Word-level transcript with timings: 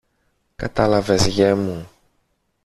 Κατάλαβες, 0.55 1.27
γιε 1.27 1.53
μου; 1.55 1.87